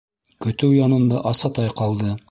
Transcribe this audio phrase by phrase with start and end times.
[0.45, 2.15] Көтөү янында Асатай ҡалды.